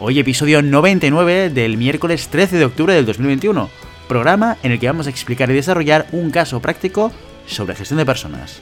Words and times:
Hoy 0.00 0.20
episodio 0.20 0.62
99 0.62 1.50
del 1.50 1.76
miércoles 1.76 2.28
13 2.28 2.56
de 2.56 2.64
octubre 2.64 2.94
del 2.94 3.04
2021, 3.04 3.68
programa 4.06 4.56
en 4.62 4.70
el 4.70 4.78
que 4.78 4.86
vamos 4.86 5.08
a 5.08 5.10
explicar 5.10 5.50
y 5.50 5.54
desarrollar 5.54 6.06
un 6.12 6.30
caso 6.30 6.60
práctico 6.60 7.10
sobre 7.46 7.74
gestión 7.74 7.98
de 7.98 8.06
personas. 8.06 8.60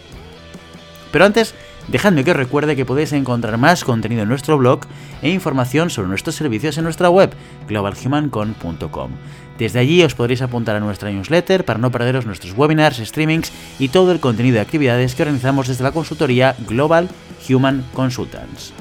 Pero 1.12 1.26
antes, 1.26 1.54
dejadme 1.88 2.24
que 2.24 2.30
os 2.30 2.38
recuerde 2.38 2.74
que 2.74 2.86
podéis 2.86 3.12
encontrar 3.12 3.58
más 3.58 3.84
contenido 3.84 4.22
en 4.22 4.30
nuestro 4.30 4.56
blog 4.56 4.80
e 5.20 5.28
información 5.28 5.90
sobre 5.90 6.08
nuestros 6.08 6.36
servicios 6.36 6.78
en 6.78 6.84
nuestra 6.84 7.10
web, 7.10 7.34
globalhumancon.com. 7.68 9.10
Desde 9.58 9.78
allí 9.78 10.02
os 10.04 10.14
podréis 10.14 10.40
apuntar 10.40 10.76
a 10.76 10.80
nuestra 10.80 11.10
newsletter 11.10 11.66
para 11.66 11.78
no 11.78 11.90
perderos 11.90 12.24
nuestros 12.24 12.56
webinars, 12.56 12.96
streamings 12.96 13.52
y 13.78 13.88
todo 13.88 14.10
el 14.10 14.20
contenido 14.20 14.54
de 14.54 14.62
actividades 14.62 15.14
que 15.14 15.24
organizamos 15.24 15.68
desde 15.68 15.84
la 15.84 15.92
consultoría 15.92 16.56
Global 16.66 17.10
Human 17.46 17.84
Consultants. 17.92 18.72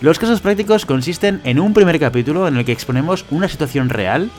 Los 0.00 0.20
casos 0.20 0.40
prácticos 0.40 0.86
consisten 0.86 1.40
en 1.42 1.58
un 1.58 1.74
primer 1.74 1.98
capítulo 1.98 2.46
en 2.46 2.56
el 2.56 2.64
que 2.64 2.72
exponemos 2.72 3.24
una 3.30 3.48
situación 3.48 3.88
real 3.88 4.30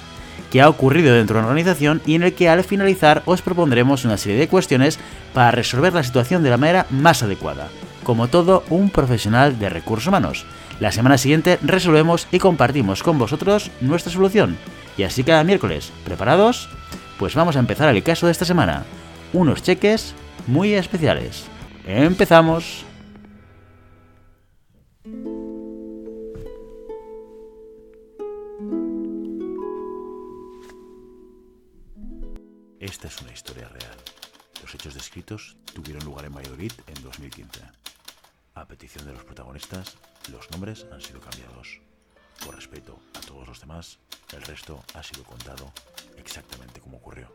que 0.52 0.62
ha 0.62 0.70
ocurrido 0.70 1.14
dentro 1.14 1.36
de 1.36 1.40
una 1.40 1.50
organización 1.50 2.02
y 2.06 2.16
en 2.16 2.24
el 2.24 2.34
que 2.34 2.50
al 2.50 2.64
finalizar 2.64 3.24
os 3.26 3.42
propondremos 3.42 4.06
una 4.06 4.18
serie 4.18 4.40
de 4.40 4.48
cuestiones 4.48 5.00
para 5.34 5.52
resolver 5.52 5.94
la 5.94 6.04
situación 6.04 6.44
de 6.44 6.50
la 6.50 6.58
manera 6.58 6.86
más 6.90 7.24
adecuada, 7.24 7.68
como 8.04 8.30
todo 8.30 8.64
un 8.70 8.90
profesional 8.90 9.60
de 9.60 9.70
recursos 9.70 10.08
humanos. 10.08 10.46
La 10.80 10.94
semana 10.94 11.18
siguiente 11.18 11.60
resolvemos 11.62 12.26
y 12.32 12.40
compartimos 12.40 13.04
con 13.04 13.20
vosotros 13.20 13.70
nuestra 13.82 14.14
solución. 14.14 14.58
Y 14.98 15.04
así 15.04 15.24
cada 15.24 15.44
miércoles, 15.44 15.92
¿preparados? 16.06 16.70
Pues 17.18 17.36
vamos 17.36 17.58
a 17.58 17.60
empezar 17.60 17.94
el 17.94 18.02
caso 18.02 18.26
de 18.28 18.32
esta 18.32 18.46
semana. 18.46 18.86
Unos 19.34 19.62
cheques 19.62 20.16
muy 20.48 20.74
especiales. 20.74 21.44
¡Empezamos! 21.86 22.86
Esta 33.00 33.08
es 33.08 33.22
una 33.22 33.32
historia 33.32 33.70
real. 33.70 33.98
Los 34.62 34.76
hechos 34.76 34.94
descritos 34.94 35.56
tuvieron 35.74 36.04
lugar 36.04 36.26
en 36.26 36.36
Valladolid 36.36 36.74
en 36.86 37.02
2015. 37.02 37.62
A 38.56 38.66
petición 38.66 39.06
de 39.06 39.14
los 39.14 39.24
protagonistas, 39.24 39.96
los 40.30 40.52
nombres 40.52 40.86
han 40.92 41.00
sido 41.00 41.22
cambiados. 41.22 41.80
Por 42.44 42.58
respeto 42.58 43.00
a 43.14 43.22
todos 43.22 43.48
los 43.48 43.62
demás, 43.62 44.00
el 44.34 44.42
resto 44.42 44.84
ha 44.96 45.02
sido 45.02 45.24
contado 45.24 45.72
exactamente 46.18 46.82
como 46.82 46.98
ocurrió. 46.98 47.34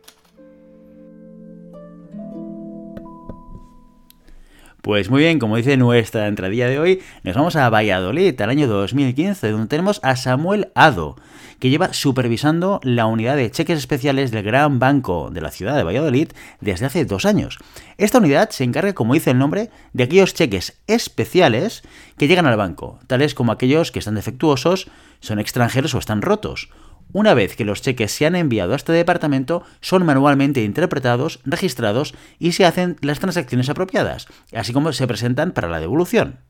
Pues 4.85 5.09
muy 5.09 5.23
bien, 5.23 5.39
como 5.39 5.57
dice 5.57 5.79
nuestra 5.79 6.29
entradilla 6.29 6.69
de 6.69 6.79
hoy, 6.79 7.03
nos 7.23 7.35
vamos 7.35 7.57
a 7.57 7.71
Valladolid, 7.71 8.39
al 8.39 8.51
año 8.51 8.67
2015, 8.67 9.51
donde 9.51 9.67
tenemos 9.67 9.99
a 10.03 10.15
Samuel 10.15 10.73
Ado, 10.75 11.17
que 11.59 11.71
lleva 11.71 11.95
supervisando 11.95 12.81
la 12.83 13.07
unidad 13.07 13.37
de 13.37 13.51
cheques 13.51 13.79
especiales 13.79 14.31
del 14.31 14.43
Gran 14.43 14.79
Banco 14.79 15.31
de 15.31 15.41
la 15.41 15.51
ciudad 15.51 15.75
de 15.75 15.85
Valladolid 15.85 16.29
desde 16.61 16.85
hace 16.85 17.07
dos 17.07 17.25
años. 17.25 17.57
Esta 17.97 18.19
unidad 18.19 18.51
se 18.51 18.65
encarga, 18.65 18.93
como 18.93 19.15
dice 19.15 19.31
el 19.31 19.39
nombre, 19.39 19.71
de 19.95 20.05
aquellos 20.05 20.35
cheques 20.35 20.79
especiales 20.87 21.83
que 22.19 22.29
llegan 22.29 22.45
al 22.45 22.59
banco, 22.59 22.99
tales 23.07 23.35
como 23.35 23.53
aquellos 23.53 23.91
que 23.91 24.01
están 24.01 24.17
defectuosos, 24.17 24.89
son 25.21 25.39
extranjeros 25.39 25.95
o 25.95 25.99
están 25.99 26.21
rotos, 26.21 26.69
una 27.13 27.35
vez 27.35 27.57
que 27.57 27.65
los 27.65 27.83
cheques 27.83 28.13
se 28.13 28.27
han 28.27 28.37
enviado 28.37 28.73
a 28.73 28.77
este 28.77 28.93
departamento, 28.93 29.63
son 29.81 30.05
manualmente 30.05 30.63
interpretados, 30.63 31.41
registrados 31.45 32.15
y 32.39 32.53
se 32.53 32.65
hacen 32.65 32.97
las 33.01 33.21
transacciones 33.21 33.69
apropiadas, 33.69 34.27
así 34.53 34.73
como 34.73 34.93
se 34.93 35.07
presentan 35.07 35.53
para 35.53 35.69
la 35.69 35.81
devolución. 35.81 36.41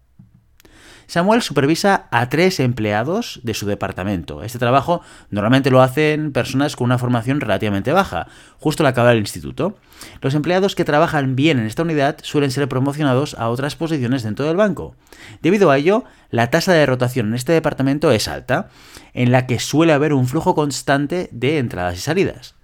Samuel 1.07 1.43
supervisa 1.43 2.07
a 2.11 2.29
tres 2.29 2.61
empleados 2.61 3.41
de 3.43 3.55
su 3.55 3.67
departamento. 3.67 4.43
Este 4.43 4.59
trabajo 4.59 5.03
normalmente 5.31 5.71
lo 5.71 5.83
hacen 5.83 6.33
personas 6.33 6.77
con 6.77 6.87
una 6.87 6.99
formación 6.99 7.41
relativamente 7.41 7.93
baja, 7.93 8.27
justo 8.59 8.83
al 8.83 8.89
acabar 8.89 9.15
el 9.15 9.21
instituto. 9.21 9.77
Los 10.21 10.35
empleados 10.35 10.75
que 10.75 10.85
trabajan 10.85 11.37
bien 11.37 11.59
en 11.59 11.67
esta 11.67 11.83
unidad 11.83 12.19
suelen 12.23 12.51
ser 12.51 12.69
promocionados 12.69 13.35
a 13.35 13.49
otras 13.49 13.77
posiciones 13.77 14.23
dentro 14.23 14.47
del 14.47 14.57
banco. 14.57 14.95
Debido 15.43 15.71
a 15.71 15.79
ello, 15.79 16.05
la 16.31 16.51
tasa 16.51 16.73
de 16.73 16.87
rotación 16.87 17.29
en 17.29 17.35
este 17.35 17.53
departamento 17.53 18.11
es 18.11 18.29
alta, 18.29 18.69
en 19.13 19.33
la 19.33 19.47
que 19.47 19.59
suele 19.59 19.93
haber 19.93 20.13
un 20.13 20.27
flujo 20.27 20.55
constante 20.55 21.29
de 21.33 21.59
entradas 21.59 21.97
y 21.97 22.01
salidas. 22.01 22.55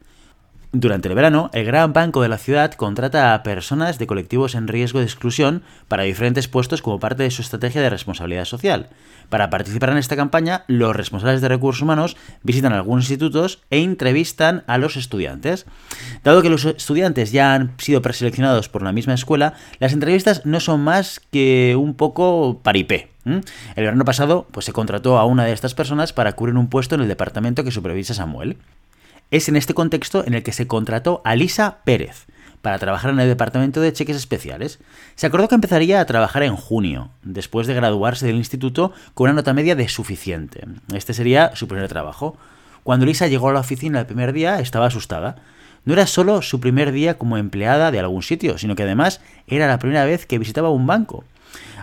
Durante 0.73 1.09
el 1.09 1.17
verano, 1.17 1.51
el 1.53 1.65
Gran 1.65 1.93
Banco 1.93 2.23
de 2.23 2.29
la 2.29 2.39
ciudad 2.39 2.75
contrata 2.75 3.35
a 3.35 3.43
personas 3.43 3.99
de 3.99 4.07
colectivos 4.07 4.55
en 4.55 4.69
riesgo 4.69 5.01
de 5.01 5.05
exclusión 5.05 5.65
para 5.89 6.05
diferentes 6.05 6.47
puestos 6.47 6.81
como 6.81 7.01
parte 7.01 7.25
de 7.25 7.33
su 7.33 7.43
estrategia 7.43 7.83
de 7.83 7.91
responsabilidad 7.91 8.45
social. 8.45 8.89
Para 9.31 9.51
participar 9.51 9.91
en 9.91 9.97
esta 9.97 10.15
campaña, 10.15 10.63
los 10.69 10.95
responsables 10.95 11.41
de 11.41 11.49
recursos 11.49 11.83
humanos 11.83 12.17
visitan 12.45 12.73
algunos 12.73 13.03
institutos 13.03 13.63
e 13.71 13.81
entrevistan 13.81 14.63
a 14.69 14.79
los 14.79 14.97
estudiantes. 14.97 15.67
Dado 16.23 16.41
que 16.41 16.51
los 16.51 16.65
estudiantes 16.65 17.33
ya 17.33 17.53
han 17.53 17.73
sido 17.79 18.01
preseleccionados 18.01 18.69
por 18.69 18.83
la 18.83 18.93
misma 18.93 19.15
escuela, 19.15 19.55
las 19.81 19.93
entrevistas 19.93 20.47
no 20.47 20.61
son 20.61 20.83
más 20.83 21.21
que 21.33 21.75
un 21.77 21.95
poco 21.95 22.61
paripé. 22.63 23.11
El 23.25 23.43
verano 23.75 24.05
pasado 24.05 24.47
pues, 24.53 24.67
se 24.67 24.73
contrató 24.73 25.19
a 25.19 25.25
una 25.25 25.45
de 25.45 25.53
estas 25.53 25.75
personas 25.75 26.13
para 26.13 26.35
cubrir 26.35 26.55
un 26.55 26.69
puesto 26.69 26.95
en 26.95 27.01
el 27.01 27.09
departamento 27.09 27.65
que 27.65 27.73
supervisa 27.73 28.15
Samuel. 28.15 28.57
Es 29.31 29.49
en 29.49 29.55
este 29.55 29.75
contexto 29.75 30.25
en 30.27 30.35
el 30.35 30.43
que 30.43 30.51
se 30.51 30.67
contrató 30.67 31.23
a 31.25 31.37
Lisa 31.37 31.79
Pérez 31.85 32.27
para 32.63 32.81
trabajar 32.81 33.13
en 33.13 33.21
el 33.21 33.29
departamento 33.29 33.81
de 33.81 33.93
cheques 33.93 34.17
especiales. 34.17 34.81
Se 35.15 35.27
acordó 35.27 35.49
que 35.49 35.55
empezaría 35.55 36.01
a 36.01 36.05
trabajar 36.05 36.43
en 36.43 36.57
junio, 36.57 37.11
después 37.23 37.69
de 37.69 37.75
graduarse 37.75 38.27
del 38.27 38.37
instituto 38.37 38.93
con 39.15 39.27
una 39.27 39.35
nota 39.35 39.55
media 39.55 39.77
de 39.77 39.89
suficiente. 39.89 40.67
Este 40.93 41.15
sería 41.15 41.55
su 41.55 41.69
primer 41.69 41.89
trabajo. 41.89 42.37
Cuando 42.83 43.07
Lisa 43.07 43.29
llegó 43.29 43.51
a 43.51 43.53
la 43.53 43.61
oficina 43.61 44.01
el 44.01 44.07
primer 44.07 44.33
día, 44.33 44.59
estaba 44.59 44.87
asustada. 44.87 45.37
No 45.85 45.93
era 45.93 46.09
solo 46.09 46.43
su 46.43 46.59
primer 46.59 46.91
día 46.91 47.17
como 47.17 47.39
empleada 47.39 47.93
de 47.93 48.01
algún 48.01 48.25
sitio, 48.25 48.59
sino 48.59 48.75
que 48.75 48.83
además 48.83 49.21
era 49.47 49.69
la 49.69 49.79
primera 49.79 50.05
vez 50.05 50.27
que 50.27 50.39
visitaba 50.39 50.71
un 50.71 50.89
banco. 50.89 51.25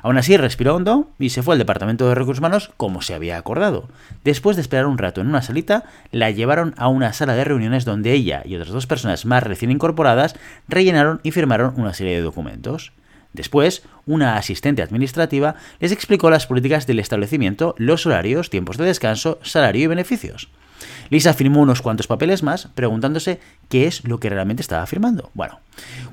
Aún 0.04 0.18
así, 0.18 0.38
respiró 0.38 0.76
hondo 0.76 1.10
y 1.20 1.30
se 1.30 1.44
fue 1.44 1.56
al 1.56 1.60
departamento 1.60 2.08
de 2.08 2.16
recursos 2.16 2.40
humanos 2.40 2.72
como 2.78 3.02
se 3.02 3.14
había 3.14 3.38
acordado. 3.38 3.90
Después 4.24 4.56
de 4.56 4.62
esperar 4.62 4.86
un 4.86 4.98
rato 4.98 5.22
en 5.22 5.28
una 5.28 5.42
salita, 5.42 5.84
la 6.12 6.32
llevaron 6.32 6.74
a 6.78 6.88
una 6.88 7.14
sala 7.14 7.36
de 7.36 7.44
reuniones 7.44 7.86
donde 7.86 8.14
ella 8.14 8.42
y 8.46 8.56
otras 8.56 8.72
dos 8.72 8.88
personas 8.88 9.26
más 9.26 9.44
recién 9.44 9.72
incorporadas 9.72 10.36
rellenaron 10.68 11.20
y 11.24 11.32
firmaron 11.32 11.74
una 11.78 11.94
serie 11.94 12.16
de 12.16 12.22
documentos. 12.22 12.92
Después, 13.34 13.84
una 14.06 14.38
asistente 14.38 14.82
administrativa 14.82 15.56
les 15.80 15.92
explicó 15.92 16.30
las 16.30 16.48
políticas 16.48 16.88
del 16.88 17.00
establecimiento, 17.00 17.76
los 17.78 18.06
horarios, 18.06 18.50
tiempos 18.50 18.78
de 18.78 18.86
descanso, 18.86 19.40
salario 19.44 19.84
y 19.84 19.88
beneficios. 19.88 20.50
Lisa 21.10 21.34
firmó 21.34 21.62
unos 21.62 21.82
cuantos 21.82 22.08
papeles 22.08 22.44
más, 22.44 22.68
preguntándose 22.74 23.40
qué 23.70 23.88
es 23.88 24.04
lo 24.06 24.20
que 24.20 24.30
realmente 24.30 24.62
estaba 24.62 24.86
firmando. 24.86 25.32
Bueno, 25.34 25.60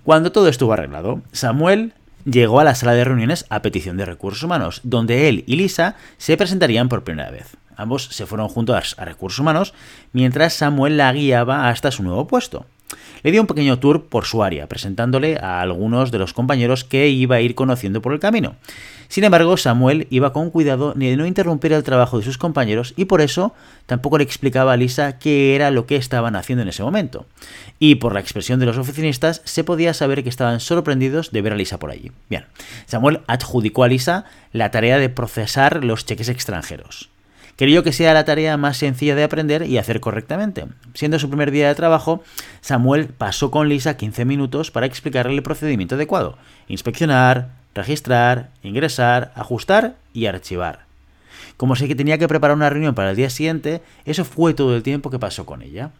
cuando 0.04 0.32
todo 0.32 0.48
estuvo 0.48 0.72
arreglado, 0.72 1.22
Samuel 1.32 1.94
llegó 2.24 2.60
a 2.60 2.64
la 2.64 2.74
sala 2.74 2.94
de 2.94 3.04
reuniones 3.04 3.46
a 3.48 3.62
petición 3.62 3.96
de 3.96 4.06
recursos 4.06 4.42
humanos, 4.42 4.80
donde 4.82 5.28
él 5.28 5.44
y 5.46 5.56
Lisa 5.56 5.96
se 6.18 6.36
presentarían 6.36 6.88
por 6.88 7.04
primera 7.04 7.30
vez. 7.30 7.56
Ambos 7.76 8.04
se 8.04 8.26
fueron 8.26 8.48
juntos 8.48 8.94
a 8.98 9.04
recursos 9.04 9.40
humanos, 9.40 9.74
mientras 10.12 10.54
Samuel 10.54 10.96
la 10.96 11.12
guiaba 11.12 11.68
hasta 11.68 11.90
su 11.90 12.02
nuevo 12.02 12.26
puesto. 12.26 12.66
Le 13.22 13.32
dio 13.32 13.40
un 13.40 13.46
pequeño 13.46 13.78
tour 13.78 14.04
por 14.04 14.24
su 14.24 14.42
área, 14.42 14.68
presentándole 14.68 15.38
a 15.38 15.60
algunos 15.60 16.10
de 16.10 16.18
los 16.18 16.32
compañeros 16.32 16.84
que 16.84 17.08
iba 17.08 17.36
a 17.36 17.40
ir 17.40 17.54
conociendo 17.54 18.02
por 18.02 18.12
el 18.12 18.20
camino. 18.20 18.56
Sin 19.08 19.24
embargo, 19.24 19.56
Samuel 19.56 20.06
iba 20.10 20.32
con 20.32 20.50
cuidado 20.50 20.92
de 20.94 21.16
no 21.16 21.26
interrumpir 21.26 21.72
el 21.72 21.82
trabajo 21.84 22.18
de 22.18 22.24
sus 22.24 22.38
compañeros 22.38 22.94
y 22.96 23.04
por 23.04 23.20
eso 23.20 23.54
tampoco 23.86 24.18
le 24.18 24.24
explicaba 24.24 24.72
a 24.72 24.76
Lisa 24.76 25.18
qué 25.18 25.54
era 25.54 25.70
lo 25.70 25.86
que 25.86 25.96
estaban 25.96 26.36
haciendo 26.36 26.62
en 26.62 26.68
ese 26.68 26.82
momento. 26.82 27.26
Y 27.78 27.96
por 27.96 28.14
la 28.14 28.20
expresión 28.20 28.60
de 28.60 28.66
los 28.66 28.78
oficinistas 28.78 29.42
se 29.44 29.64
podía 29.64 29.94
saber 29.94 30.22
que 30.22 30.28
estaban 30.28 30.60
sorprendidos 30.60 31.30
de 31.30 31.42
ver 31.42 31.52
a 31.52 31.56
Lisa 31.56 31.78
por 31.78 31.90
allí. 31.90 32.12
Bien, 32.28 32.46
Samuel 32.86 33.20
adjudicó 33.26 33.84
a 33.84 33.88
Lisa 33.88 34.24
la 34.52 34.70
tarea 34.70 34.98
de 34.98 35.08
procesar 35.08 35.84
los 35.84 36.06
cheques 36.06 36.28
extranjeros. 36.28 37.13
Quería 37.56 37.82
que 37.82 37.92
sea 37.92 38.14
la 38.14 38.24
tarea 38.24 38.56
más 38.56 38.78
sencilla 38.78 39.14
de 39.14 39.22
aprender 39.22 39.66
y 39.66 39.78
hacer 39.78 40.00
correctamente. 40.00 40.66
Siendo 40.94 41.18
su 41.18 41.28
primer 41.28 41.50
día 41.50 41.68
de 41.68 41.74
trabajo, 41.74 42.22
Samuel 42.60 43.06
pasó 43.06 43.50
con 43.50 43.68
Lisa 43.68 43.96
15 43.96 44.24
minutos 44.24 44.70
para 44.70 44.86
explicarle 44.86 45.34
el 45.34 45.42
procedimiento 45.42 45.94
adecuado. 45.94 46.36
Inspeccionar, 46.66 47.50
registrar, 47.74 48.50
ingresar, 48.62 49.32
ajustar 49.36 49.96
y 50.12 50.26
archivar. 50.26 50.86
Como 51.56 51.76
sé 51.76 51.86
que 51.86 51.94
tenía 51.94 52.18
que 52.18 52.26
preparar 52.26 52.56
una 52.56 52.70
reunión 52.70 52.94
para 52.94 53.10
el 53.10 53.16
día 53.16 53.30
siguiente, 53.30 53.82
eso 54.04 54.24
fue 54.24 54.54
todo 54.54 54.74
el 54.74 54.82
tiempo 54.82 55.10
que 55.10 55.20
pasó 55.20 55.46
con 55.46 55.62
ella. 55.62 55.90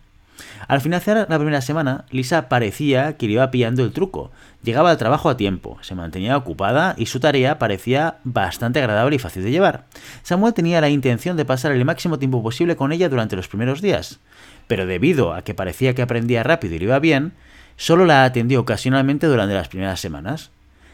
Al 0.67 0.81
finalizar 0.81 1.27
la 1.29 1.39
primera 1.39 1.61
semana, 1.61 2.05
Lisa 2.11 2.49
parecía 2.49 3.17
que 3.17 3.27
le 3.27 3.35
iba 3.35 3.51
pillando 3.51 3.85
el 3.85 3.93
truco. 3.93 4.31
Llegaba 4.63 4.91
al 4.91 4.99
trabajo 4.99 5.29
a 5.29 5.37
tiempo, 5.37 5.79
se 5.83 5.95
mantenía 5.95 6.37
ocupada 6.37 6.95
y 6.97 7.07
su 7.07 7.21
tarea 7.21 7.59
parecía 7.59 8.19
bastante 8.25 8.79
agradable 8.79 9.17
y 9.17 9.19
fácil 9.19 9.45
de 9.45 9.51
llevar. 9.51 9.85
Samuel 10.23 10.55
tenía 10.55 10.81
la 10.81 10.89
intención 10.89 11.37
de 11.37 11.45
pasar 11.45 11.73
el 11.73 11.85
máximo 11.85 12.19
tiempo 12.19 12.43
posible 12.43 12.77
con 12.77 12.93
ella 12.93 13.09
durante 13.09 13.37
los 13.37 13.49
primeros 13.49 13.83
días, 13.83 14.21
pero 14.67 14.87
debido 14.87 15.35
a 15.35 15.43
que 15.43 15.55
parecía 15.55 15.95
que 15.95 16.03
aprendía 16.03 16.43
rápido 16.43 16.75
y 16.75 16.79
le 16.79 16.85
iba 16.85 16.99
bien, 16.99 17.33
solo 17.77 18.07
la 18.07 18.25
atendió 18.25 18.61
ocasionalmente 18.61 19.27
durante 19.27 19.55
las 19.55 19.69
primeras 19.69 20.01
semanas. 20.01 20.51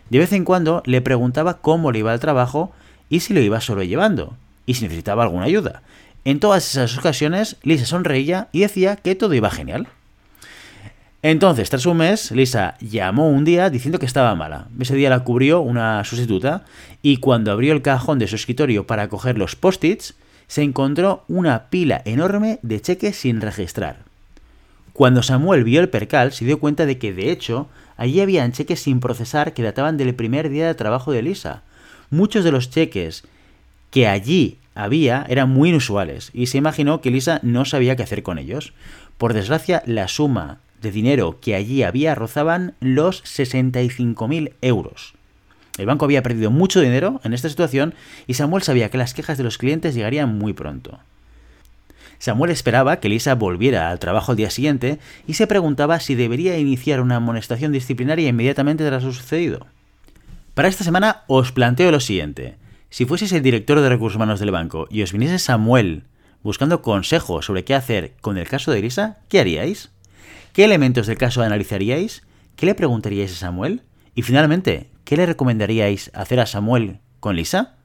De 0.09 0.19
vez 0.19 0.33
en 0.33 0.45
cuando 0.45 0.83
le 0.87 1.01
preguntaba 1.01 1.59
cómo 1.59 1.93
le 1.93 2.01
iba 2.01 2.13
al 2.13 2.21
trabajo 2.21 2.73
y 3.09 3.21
si 3.21 3.35
lo 3.35 3.41
iba 3.41 3.61
solo 3.61 3.83
llevando, 3.83 4.37
y 4.67 4.75
si 4.75 4.85
necesitaba 4.85 5.25
alguna 5.25 5.47
ayuda. 5.47 5.83
En 6.25 6.41
todas 6.41 6.69
esas 6.69 6.99
ocasiones, 6.99 7.57
Lisa 7.63 7.87
sonreía 7.87 8.49
y 8.53 8.61
decía 8.61 8.97
que 8.97 9.15
todo 9.15 9.35
iba 9.35 9.51
genial. 9.51 9.89
Entonces, 11.23 11.69
tras 11.69 11.85
un 11.85 11.99
mes, 11.99 12.31
Lisa 12.31 12.77
llamó 12.81 13.29
un 13.29 13.45
día 13.45 13.69
diciendo 13.69 13.99
que 13.99 14.07
estaba 14.07 14.35
mala. 14.35 14.69
Ese 14.79 14.95
día 14.95 15.11
la 15.11 15.25
cubrió 15.25 15.61
una 15.61 16.03
sustituta 16.05 16.65
y 17.03 17.19
cuando 17.19 17.53
abrió 17.53 17.73
el 17.73 17.83
cajón 17.83 18.19
de 18.19 18.27
su 18.27 18.37
escritorio 18.37 18.87
para 18.87 19.09
coger 19.09 19.37
los 19.37 19.55
post-its, 19.55 20.15
se 20.47 20.63
encontró 20.63 21.25
una 21.29 21.69
pila 21.69 22.03
enorme 22.05 22.59
de 22.63 22.81
cheques 22.81 23.17
sin 23.17 23.41
registrar. 23.41 23.99
Cuando 24.93 25.23
Samuel 25.23 25.65
vio 25.65 25.81
el 25.81 25.89
percal, 25.89 26.33
se 26.33 26.45
dio 26.45 26.59
cuenta 26.59 26.87
de 26.87 26.99
que, 26.99 27.13
de 27.13 27.31
hecho, 27.31 27.69
allí 27.97 28.21
habían 28.21 28.53
cheques 28.53 28.81
sin 28.81 29.01
procesar 29.01 29.55
que 29.55 29.63
databan 29.63 29.97
del 29.97 30.15
primer 30.15 30.49
día 30.49 30.67
de 30.67 30.75
trabajo 30.75 31.13
de 31.13 31.23
Lisa. 31.23 31.63
Muchos 32.11 32.45
de 32.45 32.51
los 32.51 32.71
cheques 32.71 33.25
que 33.91 34.09
allí 34.09 34.59
había 34.75 35.27
eran 35.29 35.51
muy 35.51 35.71
inusuales 35.71 36.31
y 36.33 36.47
se 36.47 36.59
imaginó 36.59 37.01
que 37.01 37.11
Lisa 37.11 37.41
no 37.43 37.65
sabía 37.65 37.97
qué 37.97 38.03
hacer 38.03 38.23
con 38.23 38.39
ellos. 38.39 38.73
Por 39.19 39.35
desgracia, 39.35 39.83
la 39.87 40.09
suma 40.09 40.61
de 40.81 40.91
dinero 40.91 41.39
que 41.41 41.55
allí 41.55 41.83
había 41.83 42.15
rozaban 42.15 42.75
los 42.81 43.23
65.000 43.25 44.53
euros. 44.63 45.15
El 45.79 45.87
banco 45.87 46.05
había 46.05 46.23
perdido 46.23 46.51
mucho 46.51 46.81
dinero 46.81 47.21
en 47.25 47.33
esta 47.33 47.49
situación 47.49 47.95
y 48.27 48.35
Samuel 48.35 48.63
sabía 48.63 48.91
que 48.91 48.99
las 48.99 49.15
quejas 49.15 49.39
de 49.39 49.45
los 49.45 49.59
clientes 49.59 49.95
llegarían 49.95 50.37
muy 50.39 50.53
pronto. 50.53 50.99
Samuel 52.19 52.51
esperaba 52.51 53.01
que 53.01 53.09
Lisa 53.09 53.35
volviera 53.35 53.91
al 53.91 53.99
trabajo 53.99 54.33
al 54.33 54.37
día 54.37 54.51
siguiente 54.51 54.99
y 55.27 55.35
se 55.35 55.47
preguntaba 55.47 56.01
si 56.01 56.15
debería 56.15 56.59
iniciar 56.59 57.01
una 57.01 57.17
amonestación 57.17 57.73
disciplinaria 57.73 58.29
inmediatamente 58.29 58.87
tras 58.87 59.05
lo 59.05 59.13
sucedido. 59.13 59.67
Para 60.53 60.69
esta 60.69 60.85
semana 60.85 61.23
os 61.29 61.53
planteo 61.53 61.91
lo 61.91 62.01
siguiente. 62.01 62.57
Si 62.91 63.05
fueseis 63.05 63.33
el 63.33 63.43
director 63.43 63.81
de 63.81 63.89
recursos 63.89 64.17
humanos 64.17 64.41
del 64.41 64.51
banco 64.51 64.89
y 64.91 65.03
os 65.03 65.13
viniese 65.13 65.39
Samuel 65.39 66.09
buscando 66.43 66.83
consejos 66.83 67.47
sobre 67.47 67.65
qué 67.65 67.75
hacer 67.75 68.15
con 68.21 68.37
el 68.37 68.49
caso 68.49 68.73
de 68.73 68.81
Elisa, 68.81 69.19
¿qué 69.29 69.39
haríais? 69.39 69.91
¿Qué 70.53 70.65
elementos 70.65 71.07
del 71.07 71.17
caso 71.17 71.41
analizaríais? 71.41 72.25
¿Qué 72.57 72.67
le 72.67 72.75
preguntaríais 72.75 73.33
a 73.33 73.37
Samuel? 73.37 73.83
Y 74.17 74.23
finalmente, 74.23 74.91
¿qué 75.05 75.17
le 75.17 75.27
recomendaríais 75.27 76.11
hacer 76.15 76.41
a 76.41 76.47
Samuel 76.47 76.99
con 77.21 77.37
Lisa? 77.37 77.77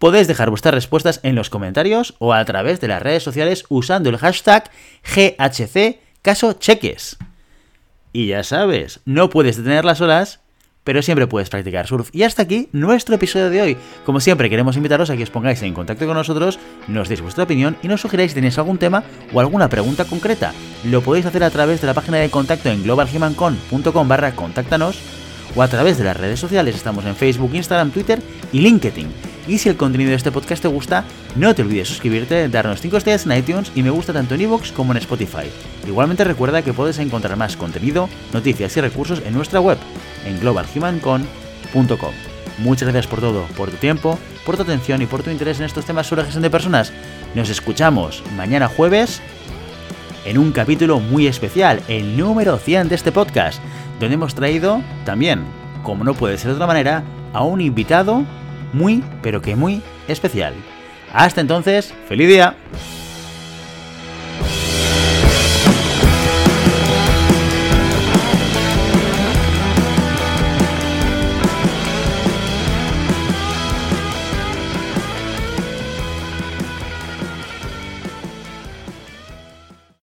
Podéis 0.00 0.26
dejar 0.26 0.50
vuestras 0.50 0.74
respuestas 0.74 1.20
en 1.22 1.36
los 1.36 1.48
comentarios 1.48 2.16
o 2.18 2.32
a 2.32 2.44
través 2.44 2.80
de 2.80 2.88
las 2.88 3.00
redes 3.00 3.22
sociales 3.22 3.64
usando 3.68 4.10
el 4.10 4.18
hashtag 4.18 4.68
GHC 5.04 6.00
caso 6.20 6.54
cheques. 6.54 7.16
Y 8.12 8.26
ya 8.26 8.42
sabes, 8.42 9.00
no 9.04 9.30
puedes 9.30 9.56
detener 9.56 9.84
las 9.84 10.00
olas 10.00 10.41
pero 10.84 11.02
siempre 11.02 11.26
puedes 11.26 11.50
practicar 11.50 11.86
surf. 11.86 12.10
Y 12.12 12.22
hasta 12.22 12.42
aquí 12.42 12.68
nuestro 12.72 13.14
episodio 13.14 13.50
de 13.50 13.62
hoy. 13.62 13.76
Como 14.04 14.20
siempre, 14.20 14.50
queremos 14.50 14.76
invitaros 14.76 15.10
a 15.10 15.16
que 15.16 15.22
os 15.22 15.30
pongáis 15.30 15.62
en 15.62 15.74
contacto 15.74 16.06
con 16.06 16.16
nosotros, 16.16 16.58
nos 16.88 17.08
deis 17.08 17.20
vuestra 17.20 17.44
opinión 17.44 17.76
y 17.82 17.88
nos 17.88 18.00
sugeráis 18.00 18.32
si 18.32 18.36
tenéis 18.36 18.58
algún 18.58 18.78
tema 18.78 19.04
o 19.32 19.40
alguna 19.40 19.68
pregunta 19.68 20.04
concreta. 20.04 20.52
Lo 20.84 21.00
podéis 21.02 21.26
hacer 21.26 21.44
a 21.44 21.50
través 21.50 21.80
de 21.80 21.86
la 21.86 21.94
página 21.94 22.18
de 22.18 22.30
contacto 22.30 22.68
en 22.70 22.82
globalhumancon.com 22.82 24.08
barra 24.08 24.34
contáctanos 24.34 25.21
o 25.54 25.62
a 25.62 25.68
través 25.68 25.98
de 25.98 26.04
las 26.04 26.16
redes 26.16 26.40
sociales. 26.40 26.74
Estamos 26.74 27.04
en 27.04 27.16
Facebook, 27.16 27.54
Instagram, 27.54 27.90
Twitter 27.90 28.20
y 28.52 28.60
LinkedIn. 28.60 29.08
Y 29.48 29.58
si 29.58 29.68
el 29.68 29.76
contenido 29.76 30.10
de 30.10 30.16
este 30.16 30.30
podcast 30.30 30.62
te 30.62 30.68
gusta, 30.68 31.04
no 31.34 31.54
te 31.54 31.62
olvides 31.62 31.88
suscribirte, 31.88 32.48
darnos 32.48 32.80
5 32.80 32.96
estrellas 32.96 33.26
en 33.26 33.32
iTunes 33.32 33.72
y 33.74 33.82
me 33.82 33.90
gusta 33.90 34.12
tanto 34.12 34.34
en 34.34 34.42
iVoox 34.42 34.72
como 34.72 34.92
en 34.92 34.98
Spotify. 34.98 35.50
Igualmente 35.86 36.24
recuerda 36.24 36.62
que 36.62 36.72
puedes 36.72 36.98
encontrar 36.98 37.36
más 37.36 37.56
contenido, 37.56 38.08
noticias 38.32 38.76
y 38.76 38.80
recursos 38.80 39.20
en 39.24 39.34
nuestra 39.34 39.60
web, 39.60 39.78
en 40.26 40.38
globalhumancon.com. 40.38 42.12
Muchas 42.58 42.88
gracias 42.88 43.08
por 43.08 43.20
todo, 43.20 43.46
por 43.56 43.70
tu 43.70 43.76
tiempo, 43.78 44.18
por 44.46 44.56
tu 44.56 44.62
atención 44.62 45.02
y 45.02 45.06
por 45.06 45.22
tu 45.22 45.30
interés 45.30 45.58
en 45.58 45.66
estos 45.66 45.84
temas 45.84 46.06
sobre 46.06 46.22
gestión 46.22 46.42
de 46.42 46.50
personas. 46.50 46.92
Nos 47.34 47.48
escuchamos 47.48 48.22
mañana 48.36 48.68
jueves 48.68 49.20
en 50.24 50.38
un 50.38 50.52
capítulo 50.52 51.00
muy 51.00 51.26
especial, 51.26 51.82
el 51.88 52.16
número 52.16 52.58
100 52.58 52.88
de 52.88 52.94
este 52.94 53.10
podcast, 53.10 53.60
donde 54.02 54.14
hemos 54.14 54.34
traído 54.34 54.82
también, 55.04 55.44
como 55.82 56.04
no 56.04 56.14
puede 56.14 56.36
ser 56.36 56.48
de 56.48 56.54
otra 56.54 56.66
manera, 56.66 57.04
a 57.32 57.44
un 57.44 57.60
invitado 57.60 58.24
muy, 58.72 59.02
pero 59.22 59.40
que 59.40 59.56
muy 59.56 59.80
especial. 60.08 60.54
Hasta 61.12 61.40
entonces, 61.40 61.94
feliz 62.08 62.28
día. 62.28 62.56